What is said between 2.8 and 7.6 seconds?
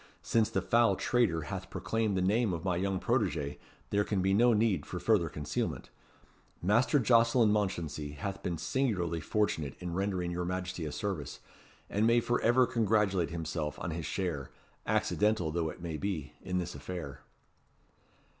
protegé, there can be no need for further concealment. Master Jocelyn